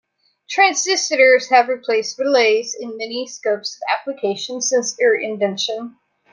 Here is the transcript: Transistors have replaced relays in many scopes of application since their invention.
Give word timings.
Transistors 0.49 1.49
have 1.49 1.67
replaced 1.67 2.17
relays 2.17 2.73
in 2.73 2.97
many 2.97 3.27
scopes 3.27 3.75
of 3.75 3.81
application 3.99 4.59
since 4.59 4.95
their 4.95 5.13
invention. 5.13 5.95